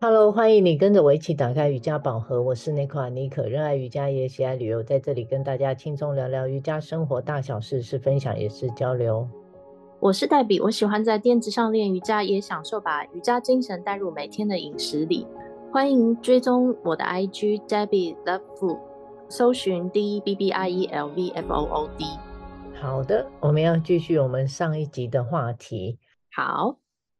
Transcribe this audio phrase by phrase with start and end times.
[0.00, 2.40] Hello，欢迎你跟着我一起打开瑜伽宝盒。
[2.40, 9.28] 我是内克阿妮可，热爱瑜伽也喜爱旅游，在这里跟大家轻松聊聊瑜伽生活大小事，是分享也是交流。
[9.98, 15.26] 我是黛比，我喜欢在垫子上练瑜伽，也享受把瑜伽精神带入每天的饮食里。
[15.72, 18.78] 欢迎追踪我的 IG Debbie Love Food，
[19.28, 22.04] 搜寻 D B B I E L V F O O D。
[22.80, 25.98] 好的，我们要继续我们上一集的话题。
[26.32, 26.76] 好。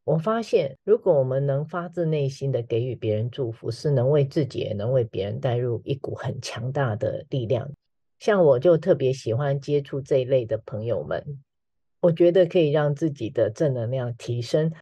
[0.09, 7.71] 我发现，如果我们能发自内心的给予别人祝福，是能为自己也能为别人带入一股很强大的力量。
[8.19, 11.23] 像我就特别喜欢接触这一类的朋友们，
[12.01, 14.73] 我觉得可以让自己的正能量提升。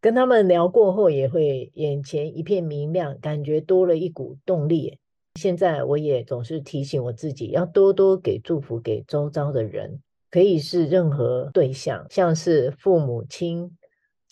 [0.00, 4.96] 跟他们聊过后，也会眼前一片明亮，感觉多了一股动力。
[5.40, 13.76] 现在我也总是提醒我自己，要多多给祝福给周遭的人，可以是任何对象，像是父母亲。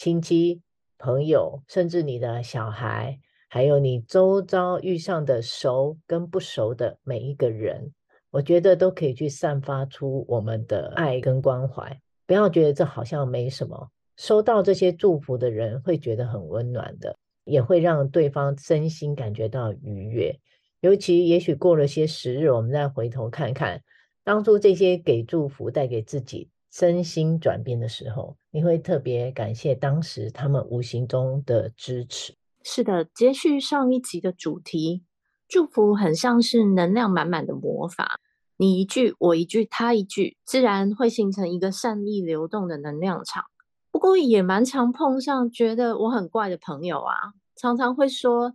[0.00, 0.62] 亲戚、
[0.96, 3.18] 朋友，甚至你的小孩，
[3.50, 7.92] 还有你周遭遇上的熟跟不熟的每一个人，
[8.30, 12.00] 我觉得都可以去散发出我们的爱跟关怀。
[12.26, 20.34] 不要觉得这好像没什么，收到这些祝福的人会觉得很温暖的，也会让对方身心感觉到愉悦。
[20.80, 23.82] 尤其也许过了些时日，我们再回头看看
[24.24, 26.48] 当初这些给祝福带给自己。
[26.70, 32.34] 身心转变的时候，你会特别感谢当时他们无形中的支持。
[32.62, 35.02] 是的，接续上一集的主题，
[35.48, 38.20] 祝福很像是能量满满的魔法，
[38.56, 43.44] 你一句我一句他一句，自然会形成一个善意流动的能量场。
[43.90, 48.54] 不过也蛮常碰上觉得我很怪的朋友啊，常常会说。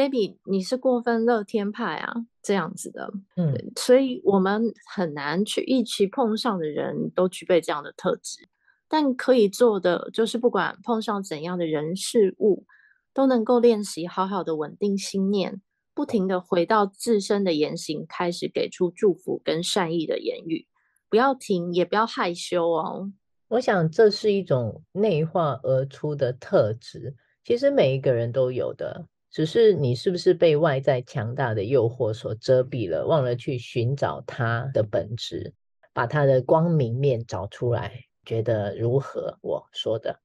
[0.00, 8.48] Debbie，你是过分乐天派啊，这样子的，嗯，所以我们很难去一起碰上的人都具备这样的特质，
[8.88, 12.64] 但可以做的就是，不管碰上怎样的人事物，
[13.12, 15.60] 都能够练习好好的稳定心念，
[15.92, 20.66] 不停的回到自身的言行，开始给出祝福跟善意的言语，
[21.10, 23.12] 不要停，也不要害羞哦。
[23.48, 29.06] 我想这是一种内化而出的特质，其实每一个人都有的。
[29.30, 35.54] 只是你是不是被外在强大的诱惑所遮蔽了，忘了去寻找它的本质，
[35.92, 39.38] 把它的光明面找出来，觉得如何？
[39.40, 40.18] 我说的，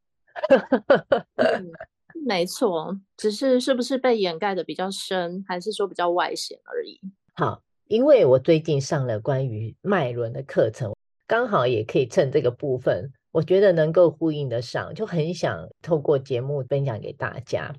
[1.35, 1.71] 嗯，
[2.25, 6.99] 没错，只是是不是被掩盖的比较深，还是说比较外显而已？
[7.35, 10.95] 好，因为我最近上了关于脉轮的课程，
[11.27, 17.71] 刚好也可以趁这个部分，我觉得能够呼应得上，就很想透过节目分享给大家。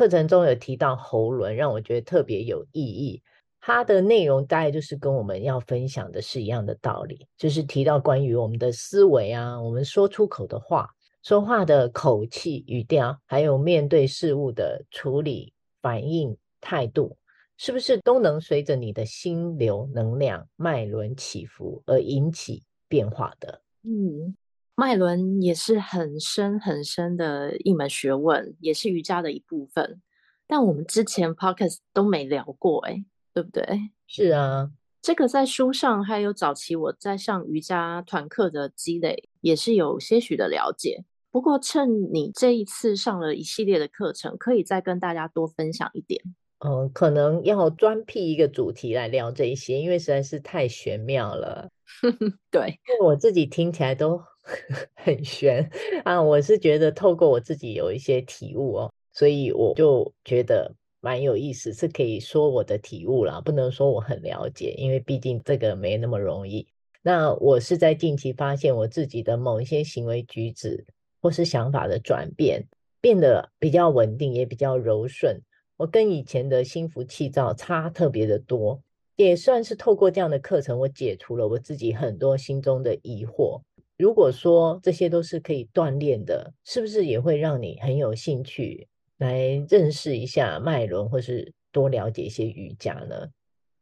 [0.00, 3.22] 课程中有提到喉轮，让我觉得特别有意义。
[3.60, 10.88] 它的内容大概就是跟我们要分享的是一样的道理，就是提到关于我们的思维啊，我们说出口的话，
[11.22, 15.52] 说话的口气、语调，还有面对事物的处理、
[15.82, 17.18] 反应态度，
[17.58, 23.60] 是不是都能随着你的心流能量脉轮起伏而引起变化的？
[23.82, 24.34] 嗯。
[24.80, 30.00] 脉轮也是很深很深的一门学问，也是瑜伽的一部分。
[30.46, 33.04] 但我们之前 podcast 都没聊过，哎，
[33.34, 33.62] 对不对？
[34.06, 34.70] 是啊，
[35.02, 41.04] 这个在书上还有早期我在上瑜伽团课的积累，也是有些许的了解。
[41.30, 46.22] 不过趁你这一次上了一系列的课程，可以再跟大家多分享一点。
[46.60, 51.68] 嗯，可能要专辟一个主题来聊这一些，因为实在是太玄妙了。
[52.50, 54.22] 对，因为我自己听起来都。
[54.94, 55.70] 很玄
[56.04, 56.20] 啊！
[56.20, 66.66] 我是觉得透过我自己有一些体悟哦，所以我就觉得蛮有意思，是可以说我的体悟啦，不能说我很了解，因为毕竟这个没那么容易。
[67.02, 70.84] 那我是在近期发现我自己的某一些行为举止
[71.22, 72.66] 或是想法的转变，
[73.00, 75.40] 变得比较稳定，也比较柔顺。
[75.76, 78.82] 我跟以前的心浮气躁差特别的多，
[79.16, 83.62] 也算是透过这样的课程，我解除了我自己很多心中的疑惑。
[84.00, 88.88] 如果说这些都是可以锻炼的，是不是也会让你很有兴趣
[89.18, 93.28] 来认识一下脉轮，或是多了解一些瑜伽呢？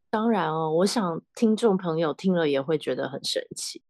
[0.09, 3.81] 当然哦，我想听众朋友听了也会觉得很神奇。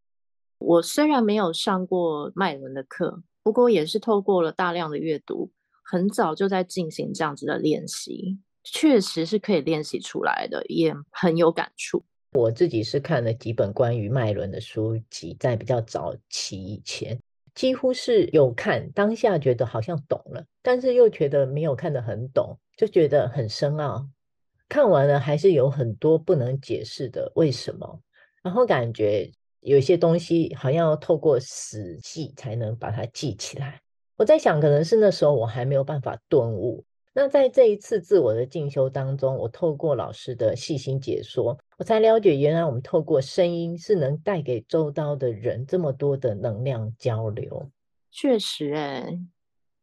[0.58, 5.50] 我虽然没有上过脉轮的课，不过也是透过了大量的阅读，
[5.82, 12.04] 很早就在进行这样子的练习，确实是可以练习出来的，也很有感触。
[12.32, 17.18] 我自己是看了几本关于脉轮的书籍，在比较早期以前，
[17.54, 24.06] 几乎是有看，当下觉得好像懂了，但是又觉得没有看得很懂，就觉得很深奥。
[24.68, 28.00] 看完了还是有很多不能解释的为什么，
[28.44, 29.28] 然后感觉
[29.62, 33.80] 有些东西好像要透过死记才能把它记起来。
[34.16, 47.68] 我在想，可能是那时候我还没有办法顿悟，那在这一次自我的进修当中，我透过老师的细心解说，我才了解，原来我们透过声音是能带给周遭的人这么多的能量交流。
[48.12, 49.18] 确实，哎，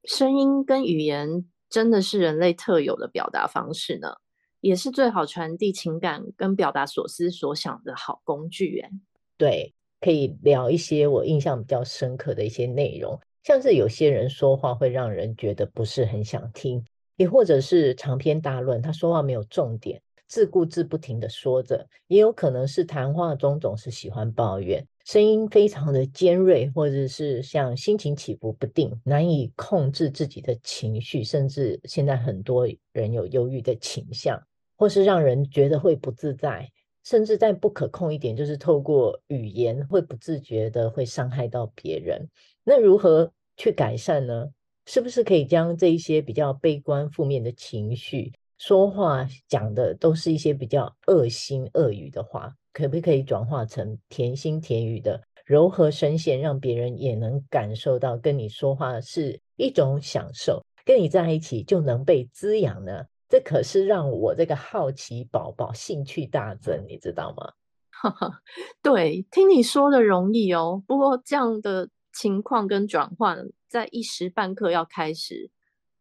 [0.05, 4.15] 声音跟语言真的是人类特有的表达方式呢，
[4.61, 8.79] 也是最好传递情感跟表达所思所想的好工具。
[8.79, 8.89] 哎，
[9.37, 16.85] 对，可以聊一些我印象比较深刻的一些内容，像是有些人说话会让人觉得不是很想听。
[17.17, 34.41] 也或者是长篇大论，他说话没有重点，自顾自不停地说着；也有可能是谈话中总是喜欢抱怨，声音非常的尖锐，或者是像心情起伏不定，难以控制自己的情绪，甚至现在很多人有忧郁的倾向，
[34.77, 36.69] 或是让人觉得会不自在，
[37.03, 42.27] 甚至再不可控一点，就是透过语言会不自觉的会伤害到别人。
[42.63, 44.49] 那如何去改善呢？
[44.89, 63.03] 是不是可以将这一些比较悲观负面的情绪，说话讲的都是一些比较恶心恶语的话，可不可以转化成甜心甜语的柔和声线，让别人也能感受到跟你说话是一种享受，跟你在一起就能被滋养呢？
[63.27, 67.51] 这可是让我这个好奇宝宝兴趣大增，你知道吗？
[67.91, 68.39] 哈哈，
[68.81, 73.45] 对，听你说的容易哦，不过这样的情况跟转换。
[73.67, 75.51] 在一时半刻要开始，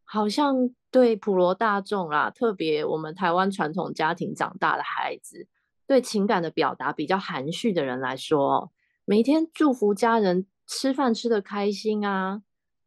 [0.05, 5.49] 好像对普罗大众啦，特别我们台湾传统家庭长大的孩子，
[5.87, 8.73] 对情感的表达比较含蓄的人来说，
[9.05, 12.43] 每天祝福家人吃饭吃得开心啊，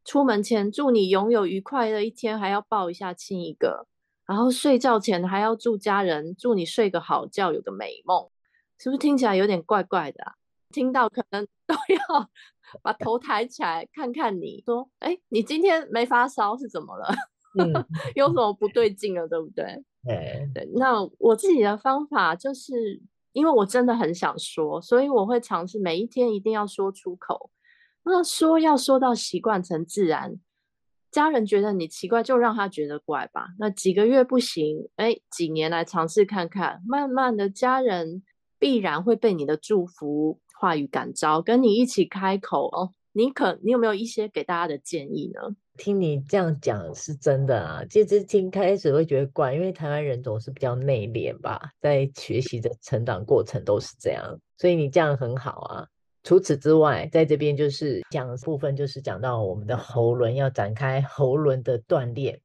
[0.05, 3.85] 出门前祝你拥有愉快的一天，还要抱一下亲一个，
[4.25, 8.29] 然后睡觉前还要祝家人祝你睡个好觉，有个美梦，
[8.77, 10.33] 是不是听起来有点怪怪的啊？
[10.71, 12.29] 听到可能都要。
[12.81, 17.07] 把头抬起来看看你，说：“哎，你今天没发烧是怎么了？
[17.59, 17.73] 嗯、
[18.15, 19.65] 有什么不对劲了，对不对？”
[20.05, 20.69] 对对。
[20.75, 23.01] 那我自己的方法就是，
[23.33, 27.49] 因为我真的很想说，所以我会尝试每一天一定要说出口。
[28.03, 30.39] 那说要说到习惯成自然，
[31.11, 33.47] 家人觉得你奇怪，就让他觉得怪吧。
[33.59, 38.23] 那几个月不行，哎，几年来尝试看看，慢慢的，家人
[38.57, 40.39] 必然会被你的祝福。
[40.59, 42.91] 话语感召，跟你一起开口哦。
[43.13, 45.55] 你可，你有没有一些给大家的建议呢？
[45.77, 47.81] 听你这样讲是真的啊。
[47.89, 54.37] 其实听开始会觉得怪，因为台湾人总是比较内敛吧，在学习的成长过程都是这样。
[54.57, 55.87] 所以你这样很好啊。
[56.23, 62.41] 除此之外，在这边就是讲部分，就是讲到我们的喉轮要展开喉轮的锻炼，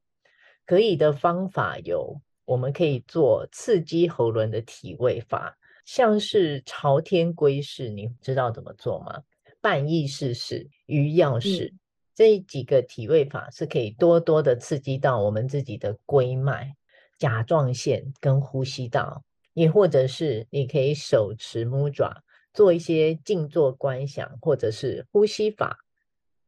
[0.64, 5.58] 可以的方法有，我们可以做刺激喉轮的体位法。
[5.84, 9.22] 像是朝天龟式，你知道怎么做吗？
[9.60, 11.78] 半意识式、鱼跃式、嗯、
[12.14, 16.74] 这几个体位法是可以多多的刺激到我们自己的龟脉、
[17.18, 22.14] 甲状腺跟呼吸道，也或者是你可以手持 mudra
[22.52, 25.78] 做一些静坐观想，或者是呼吸法，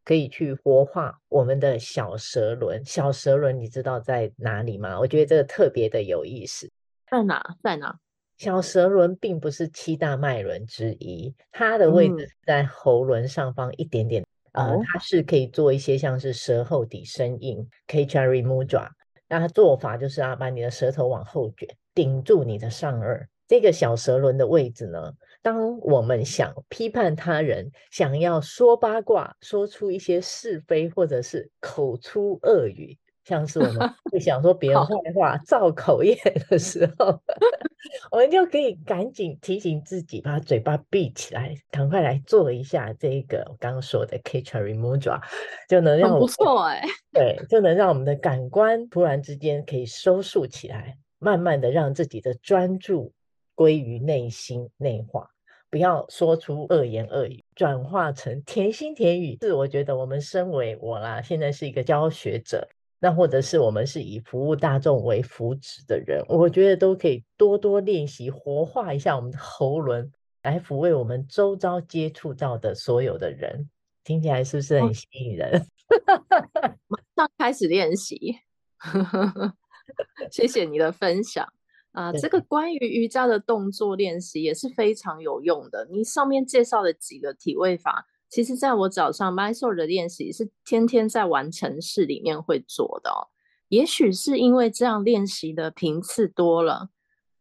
[0.04, 2.84] 可以去活化我们的小舌轮。
[2.84, 5.00] 小舌轮你知道在哪里吗？
[5.00, 6.70] 我觉得这个特别的有意思。
[7.10, 7.56] 在哪？
[7.62, 7.98] 在哪？
[8.38, 14.24] 小舌轮并不是七大脉轮之一，它的位置在喉轮上方一点点。
[14.52, 18.88] 嗯、呃，它是可以做一些像是舌后底生硬 Khechari Mudra。
[19.28, 23.26] 那它做法就是啊，把你的舌头往后卷，顶住你的上颚。
[23.48, 32.98] 这个小舌轮的位置呢，当我们想批判他人，想要说八卦，说出一些是非，或者是口出恶语。
[33.26, 33.76] 像是我们
[34.12, 36.16] 会想说别人坏话、造口业
[36.48, 37.20] 的时候，
[38.12, 45.20] 我们就可以赶紧提醒自己，把嘴巴闭起来，赶快来做一下这个我刚刚说的 Khechari Mudra，
[45.68, 53.12] 就能让我们不错哎，对，就能让我们的感官突然之间可以收束起来，慢慢的让自己的专注
[53.56, 55.28] 归于内心内化，
[55.68, 59.36] 不要说出恶言恶语，转化成甜心甜语。
[59.40, 62.68] 是我觉得我们身为我啦，现在是一个教学者。
[62.98, 70.10] 那或者是我们是以服务大众为福祉的人，我觉得都可以多多练习活化一下我们的喉轮，
[70.42, 73.68] 来抚慰我们周遭接触到的所有的人。
[74.02, 75.66] 听起来是不是很吸引人？
[76.88, 78.38] 马上开始练习。
[80.30, 81.46] 谢谢你的分享
[81.92, 82.12] 啊！
[82.12, 85.86] 这个关于瑜伽的动作练习也是非常有用的。
[85.90, 88.06] 你上面介绍的几个体位法。
[88.28, 93.28] 其实，在我早上 My Soul 的练习是天天在完成式里面会做的哦。
[93.68, 96.90] 也许是因为这样练习的频次多了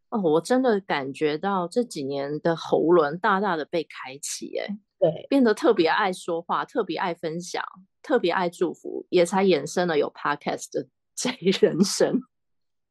[0.08, 7.60] 哦，我真的感觉到这几年的喉轮大大的被开启，哎，对，变得特别爱说话，特别爱分享，
[8.02, 12.20] 特别爱祝福，也才衍生了有 Podcast 的 贼人生。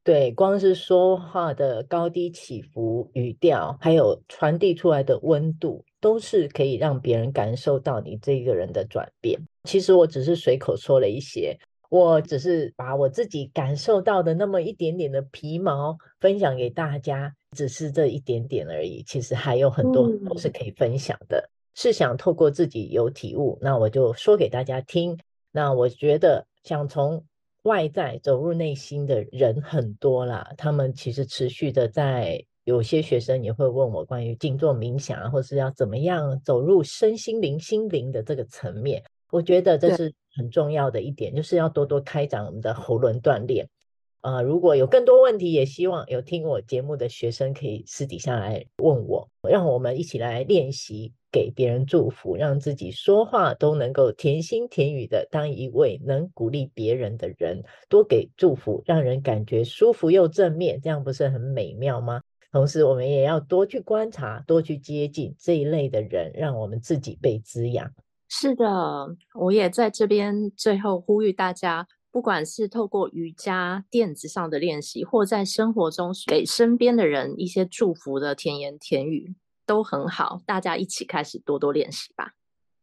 [0.04, 9.40] 对，光是说话的高低起伏、语调，还有传递出来的温度，都是可以让别人感受到你这个人的转变。
[9.64, 19.02] 其实我只是随口说了一些，我只是把我自己感受到的那么一点点的皮毛分享给大家，只是这一点点而已。
[19.02, 21.38] 其实还有很多都是可以分享的。
[21.38, 25.18] 嗯、是想透过自己有体悟，那我就说给大家听。
[25.52, 27.24] 那我觉得想从。
[27.62, 39.00] 外在走入内心的人很多啦，他们其实持续的在，有些学生也会问我关于静坐冥想啊，或是要怎么样走入身心灵、心灵的这个层面。
[39.30, 43.68] 我觉得这是很重要的一点，就是要多多开展我们的喉轮锻炼。
[44.20, 62.20] 啊、呃，如果有更多问题，也希望有听我节目的学生可以私底下来问我，让我们一起来练习给别人祝福，让自己说话都能够甜心甜语的，当一位能鼓励别人的人，多给祝福，让人感觉舒服又正面，这样不是很美妙吗？
[62.56, 67.92] 同时，我们也要多去观察，多去接近这一类的人，让我们自己被滋养。
[68.28, 68.64] 是的，
[69.34, 71.86] 我也在这边最后呼吁大家。
[72.10, 79.34] 不管是透过瑜伽垫子上的练习，或在生活中给身边的人一些祝福的甜言甜语，
[79.66, 80.40] 都很好。
[80.46, 82.32] 大家一起开始多多练习吧。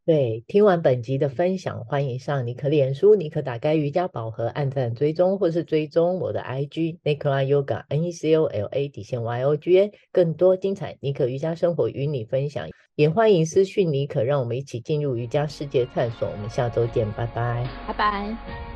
[0.06, 12.68] 对，听完本集的分享，欢迎上尼可脸书，尼可打开瑜伽宝盒，按赞追踪，或是追踪我的 IG Nicola Yoga N E C O L A 底线 Y O G A，更多精彩尼可瑜伽生活与你分享。
[12.96, 16.28] 也欢迎私讯尼可，让我们一起进入瑜伽世界探索。
[16.28, 18.73] 我们下周见，拜拜，拜拜。